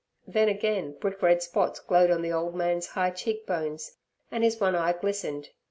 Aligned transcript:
Then 0.25 0.49
again 0.49 0.93
brick 0.99 1.21
red 1.21 1.43
spots 1.43 1.79
glowed 1.79 2.09
on 2.09 2.23
the 2.23 2.33
old 2.33 2.55
man's 2.55 2.87
high 2.87 3.11
cheek 3.11 3.45
bones, 3.45 3.97
and 4.31 4.43
his 4.43 4.59
one 4.59 4.75
eye 4.75 4.93
glistened. 4.93 5.49